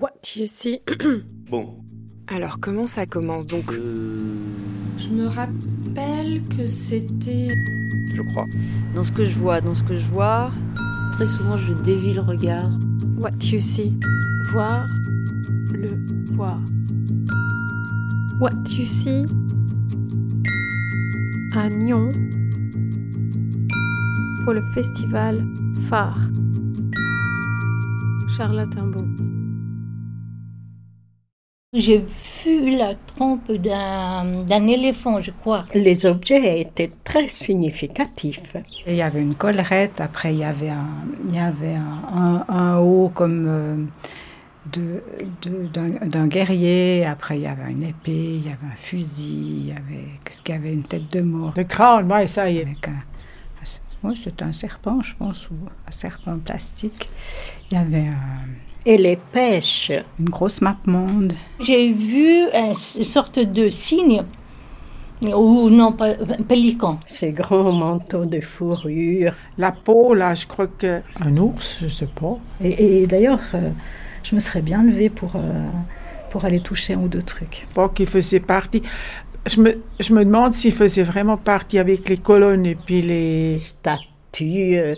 [0.00, 0.80] What you see?
[1.50, 1.76] Bon.
[2.28, 3.72] Alors comment ça commence donc?
[3.72, 4.34] Euh,
[4.98, 7.48] Je me rappelle que c'était.
[8.14, 8.46] je crois.
[8.94, 10.50] Dans ce que je vois, dans ce que je vois,
[11.12, 12.68] très souvent je dévie le regard.
[13.18, 13.92] What you see?
[14.52, 14.86] Voir
[15.72, 15.90] le
[16.34, 16.60] voir.
[18.40, 19.24] What you see?
[21.54, 22.10] À Nyon
[24.44, 25.42] pour le festival
[25.88, 26.18] phare.
[28.36, 29.06] Charlotte Imbaud.
[31.76, 32.04] J'ai
[32.44, 35.64] vu la trompe d'un éléphant, je crois.
[35.74, 38.56] Les objets étaient très significatifs.
[38.86, 40.88] Et il y avait une collerette, après il y avait un,
[41.28, 43.76] il y avait un, un- un haut comme euh,
[44.72, 45.02] de-
[45.42, 49.66] de- d'un guerrier, après il y avait une épée, il y avait un fusil, il
[49.68, 51.52] y avait, qu'est-ce qu'il y avait, une tête de mort.
[51.56, 52.62] Le crâne, ouais, ça y est.
[52.62, 55.54] Avec un, un- ouais, c'était un serpent, je pense, ou
[55.86, 57.08] un serpent plastique.
[57.70, 58.46] Il y avait un-
[58.88, 59.90] Et les pêches,
[60.20, 61.32] une grosse map monde.
[61.60, 64.22] J'ai vu un- une sorte de cygne,
[65.22, 67.00] ou non, pas, un pélican.
[67.04, 71.00] ces grands manteaux de fourrure, La peau, là, je crois que.
[71.20, 72.38] Un ours, je sais pas.
[72.62, 73.70] Et, et d'ailleurs, euh,
[74.22, 75.68] je me serais bien levée pour, euh,
[76.30, 77.66] pour aller toucher un ou deux trucs.
[77.74, 78.82] Pas qu'il faisait partie.
[79.46, 83.56] Je me, je me demande s'il faisait vraiment partie avec les colonnes et puis les.
[83.58, 84.94] statues euh,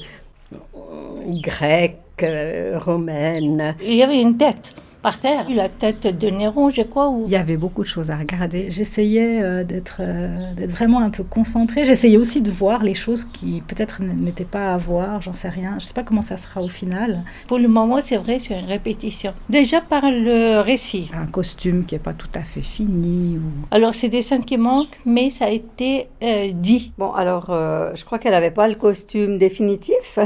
[1.43, 3.75] grecques, euh, romaines.
[3.83, 7.09] Il y avait une tête par terre, la tête de Néron, je crois.
[7.09, 7.25] Ou...
[7.27, 8.71] Il y avait beaucoup de choses à regarder.
[8.71, 11.85] J'essayais euh, d'être euh, d'être vraiment un peu concentrée.
[11.85, 15.77] J'essayais aussi de voir les choses qui peut-être n'étaient pas à voir, j'en sais rien.
[15.79, 17.23] Je sais pas comment ça sera au final.
[17.47, 19.33] Pour le moment, c'est vrai, c'est une répétition.
[19.49, 21.11] Déjà par le récit.
[21.15, 23.37] Un costume qui n'est pas tout à fait fini.
[23.39, 23.67] Ou...
[23.71, 26.93] Alors, c'est des scènes qui manquent, mais ça a été euh, dit.
[26.99, 30.19] Bon, alors, euh, je crois qu'elle n'avait pas le costume définitif.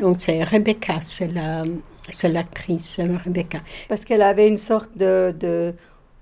[0.00, 1.64] Donc c'est Rebecca, c'est la,
[2.10, 3.60] c'est l'actrice Rebecca.
[3.88, 5.74] Parce qu'elle avait une sorte de, de,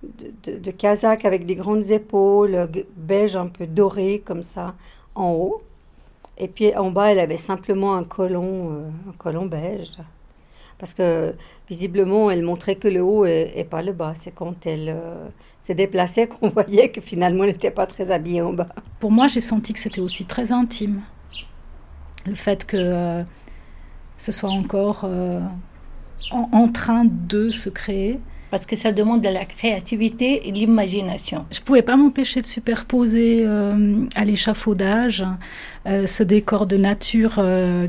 [0.03, 4.75] de, de- de casaque avec des grandes épaules, beige un peu doré comme ça,
[5.15, 5.63] en haut.
[6.39, 9.97] Et puis en bas, elle avait simplement un colon, euh, un colon beige.
[10.79, 11.35] Parce que
[11.69, 14.13] visiblement, elle montrait que le haut et, et pas le bas.
[14.15, 15.29] C'est quand elle euh,
[15.61, 18.69] s'est déplacée qu'on voyait que finalement, elle n'était pas très habillée en bas.
[19.01, 21.03] Pour moi, j'ai senti que c'était aussi très intime.
[22.27, 23.23] Le fait que euh,
[24.19, 25.41] ce soit encore euh,
[26.31, 28.19] en, en train de se créer.
[28.51, 31.45] Parce que ça demande de la créativité et de l'imagination.
[31.51, 35.25] Je pouvais pas m'empêcher de superposer euh, à l'échafaudage
[35.87, 37.45] euh, ce décor de nature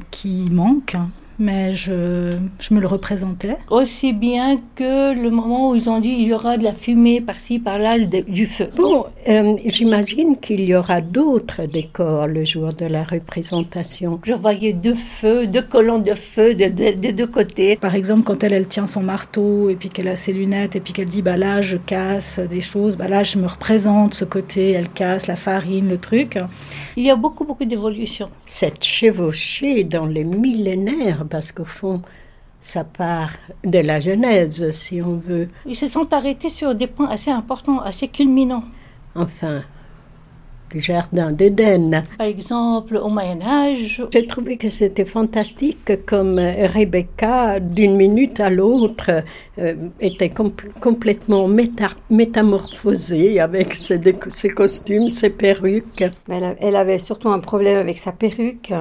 [0.09, 0.95] qui manque,
[1.39, 3.57] mais je, je me le représentais.
[3.69, 7.21] Aussi bien que le moment où ils ont dit il y aura de la fumée
[7.21, 8.69] par-ci, par-là, du feu.
[8.75, 14.19] Bon, euh, j'imagine qu'il y aura d'autres décors le jour de la représentation.
[14.25, 17.75] Je voyais deux feux, deux colonnes de feu de, de- de deux côtés.
[17.77, 20.79] Par exemple, quand elle, elle tient son marteau et puis qu'elle a ses lunettes et
[20.79, 24.25] puis qu'elle dit bah là je casse des choses, bah là je me représente ce
[24.25, 26.37] côté, elle casse la farine, le truc.
[26.95, 28.29] Il y a beaucoup, beaucoup d'évolution.
[28.45, 32.01] Cette chevauchée dans les millénaires, parce qu'au fond,
[32.61, 33.31] ça part
[33.63, 35.47] de la Genèse, si on veut.
[35.65, 38.63] Ils se sont arrêtés sur des points assez importants, assez culminants.
[39.15, 39.61] Enfin,
[40.71, 42.03] du jardin d'Éden.
[42.17, 48.41] Par exemple, au Moyen Âge, J'ai trouvé que c'était fantastique comme euh, Rebecca, d'une minute
[48.41, 49.23] à l'autre,
[49.59, 56.03] euh, était compl- complètement méta- métamorphosée avec ses, costumes, ses perruques.
[56.27, 58.73] Mais elle, a- elle avait surtout un problème avec sa perruque.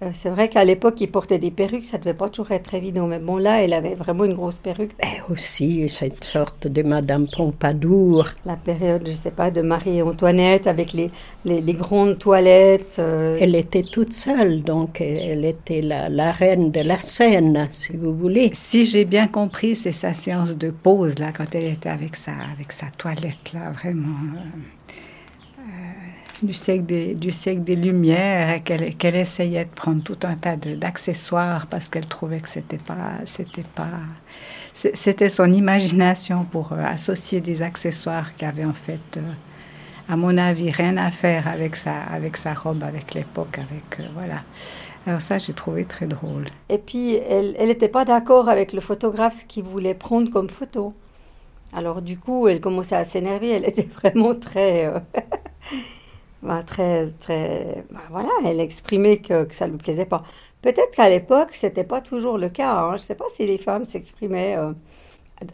[0.00, 3.08] Euh, c'est vrai qu'à l'époque, il portait des perruques, ça devait pas toujours être évident.
[3.08, 4.92] Mais bon, là, elle avait vraiment une grosse perruque.
[5.02, 8.26] Et aussi cette sorte de Madame Pompadour.
[8.46, 11.10] La période, je sais pas, de Marie-Antoinette avec les,
[11.44, 12.96] les, les grandes toilettes.
[13.00, 17.96] euh, Elle était toute seule, donc elle était la, la reine de la scène, si
[17.96, 18.50] vous voulez.
[18.54, 22.32] Si j'ai bien compris, c'est sa séance de pause, là, quand elle était avec sa,
[22.54, 24.14] avec sa toilette, là, vraiment.
[24.36, 24.60] euh,
[26.42, 31.66] du, siècle des, du siècle des Lumières, qu'elle essayait de prendre tout un tas d'accessoires
[31.66, 33.12] parce qu'elle trouvait que c'était pas.
[33.24, 33.86] C'était pas.
[34.74, 39.20] C'était son imagination pour euh, associer des accessoires qui avaient en fait, euh,
[40.08, 43.98] à mon avis, rien à faire avec sa, avec sa robe, avec l'époque, avec.
[44.00, 44.44] euh, voilà.
[45.06, 46.44] Alors, ça, j'ai trouvé très drôle.
[46.68, 50.94] Et puis, elle n'était pas d'accord avec le photographe, ce qu'il voulait prendre comme photo.
[51.72, 53.50] Alors, du coup, elle commençait à s'énerver.
[53.50, 54.92] Elle était vraiment très.
[56.42, 57.84] Bah, très, très.
[57.90, 60.22] bah, voilà, elle exprimait que, que ça ne lui plaisait pas.
[60.62, 62.72] Peut-être qu'à l'époque, c'était pas toujours le cas.
[62.74, 62.90] hein.
[62.90, 64.72] Je ne sais pas si les femmes s'exprimaient euh,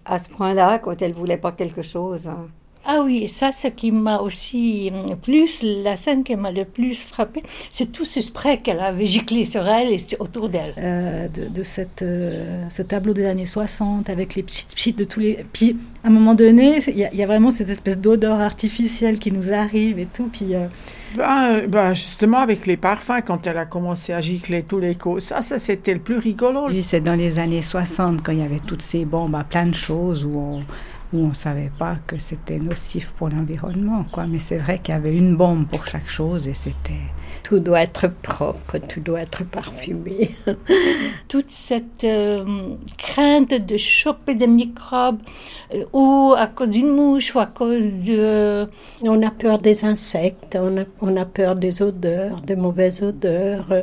[0.07, 2.29] à ce point-là quand elles voulaient pas quelque chose.
[2.29, 2.47] hein.
[2.87, 7.05] Ah oui, ça, ce qui m'a aussi hum, plus, la scène qui m'a le plus
[7.05, 7.43] frappé,
[7.73, 10.75] c'est tout ce spray qu'elle avait giclé sur elle et autour d'elle.
[10.77, 15.05] Euh, de, de cette, euh, ce tableau des années 60 avec les petites petites de
[15.05, 15.47] tous les.
[15.55, 18.39] Puis à un moment donné, il y, a- il y a vraiment cette espèce d'odeur
[18.41, 20.29] artificielle qui nous arrive et tout.
[20.31, 20.67] Puis euh,
[21.17, 24.95] Ben, euh, ben, justement, avec les parfums, quand elle a commencé à gicler tous les
[24.95, 26.69] coups, ça, ça c'était le plus rigolo.
[26.69, 29.65] Lui, c'est dans les années 60 quand il y avait toutes ces bombes à plein
[29.67, 30.63] de choses où on
[31.15, 34.27] où on savait pas que c'était nocif pour l'environnement, quoi.
[34.27, 36.93] Mais c'est vrai qu'il y avait une bombe pour chaque chose et c'était
[37.43, 40.31] Tout doit être propre, tout doit être parfumé.
[41.29, 45.23] toute cette euh, crainte de choper des microbes
[45.75, 48.67] euh, ou à cause d'une mouche ou à cause de...
[49.03, 53.67] On a peur des insectes, on a, on a peur des odeurs, de mauvaises odeurs.
[53.71, 53.83] euh,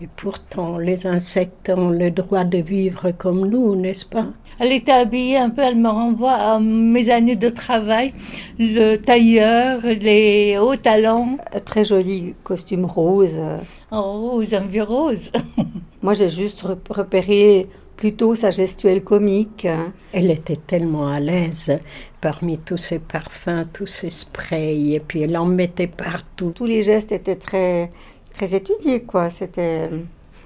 [0.00, 4.26] Et pourtant, les insectes ont le droit de vivre comme nous, n'est-ce pas?
[4.58, 8.12] Elle était habillée un peu, elle me renvoie à mes années de travail,
[8.58, 13.36] le tailleur, les hauts talons Un très joli costume rose.
[13.38, 13.58] euh.
[13.90, 15.32] en rose, un vieux rose.
[16.02, 19.64] Moi, j'ai juste re- repéré plutôt sa gestuelle comique.
[19.64, 19.92] hein.
[20.12, 21.78] Elle était tellement à l'aise
[22.20, 26.52] parmi tous ces parfums, tous ces sprays, et puis elle en mettait partout.
[26.54, 27.90] Tous les gestes étaient très,
[28.34, 29.30] très étudiés, quoi.
[29.30, 29.90] C'était.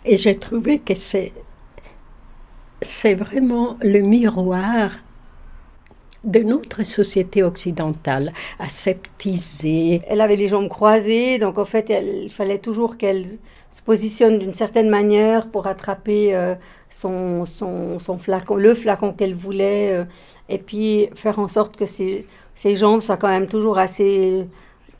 [0.05, 1.33] Et j'ai trouvé que c'est,
[2.83, 4.91] c'est vraiment le miroir
[6.25, 10.03] de notre société occidentale, aseptisée.
[10.09, 13.25] Elle avait les jambes croisées, donc en fait, elle- il fallait toujours qu'elle
[13.71, 16.55] se positionne d'une certaine manière pour attraper euh,
[16.91, 20.05] son, son, son flacon, le flacon qu'elle voulait, euh,
[20.49, 24.47] et puis faire en sorte que ses, ses jambes soient quand même toujours assez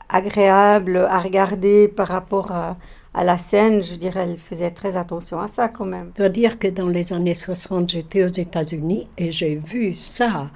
[0.09, 2.77] agréables à regarder par rapport à,
[3.13, 3.81] à la scène.
[3.83, 6.11] Je dirais, elle faisait très attention à ça quand même.
[6.15, 10.49] Je dois dire que dans les années 60, j'étais aux États-Unis et j'ai vu ça.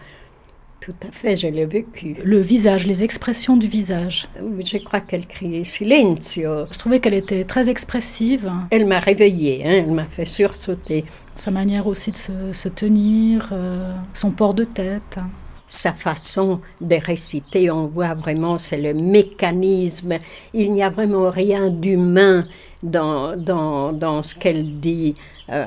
[0.84, 2.18] Tout à fait, je l'ai vécu.
[2.26, 4.28] le visage, les expressions du visage.
[4.66, 6.66] Je crois qu'elle criait silenzio.
[6.70, 8.52] Je trouvais qu'elle était très expressive.
[8.70, 11.06] Elle m'a réveillée, hein, elle m'a fait sursauter.
[11.36, 15.20] Sa manière aussi de se, se tenir, euh, son port de tête.
[15.68, 20.20] Sa façon de réciter, on voit vraiment, c'est le mécanisme.
[20.54, 22.46] Il n'y a vraiment rien d'humain
[22.84, 25.16] dans, dans, dans ce qu'elle dit.
[25.50, 25.66] Euh,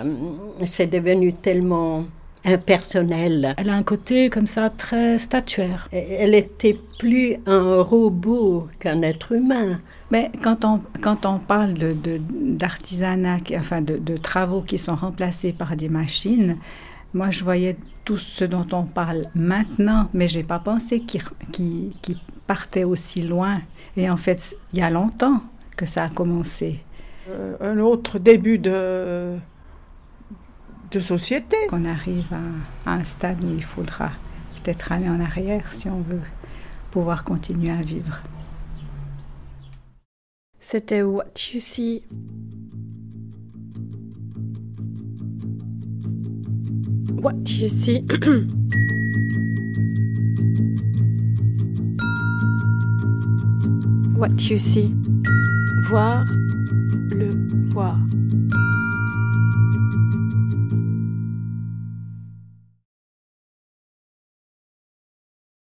[0.65, 2.05] c'est devenu tellement
[2.45, 3.55] impersonnel.
[3.59, 5.89] Elle a un côté comme ça très statuaire.
[5.93, 9.81] Elle était plus un robot qu'un être humain.
[10.11, 14.79] Mais quand on, quand on parle de, de- d'artisanat, qui- enfin de, de travaux qui
[14.79, 16.59] sont remplacés par des machines,
[17.15, 21.23] moi je voyais tout ce dont on parle maintenant, mais j'ai pas pensé qu'il,
[22.47, 23.61] partait aussi loin.
[23.97, 25.43] Et en fait, il y a longtemps
[25.77, 26.81] que ça a commencé,
[27.29, 29.37] Euh, un autre début de,
[30.93, 31.57] de société.
[31.69, 34.13] qu'on arrive à, à un stade où il faudra
[34.55, 36.23] peut-être aller en arrière si on veut
[36.93, 38.21] pouvoir continuer à vivre.
[40.61, 42.05] C'était What You See.
[47.27, 48.03] What You See.
[54.15, 54.95] What You See.
[55.89, 56.25] Voir
[57.11, 57.31] le
[57.65, 57.99] voir.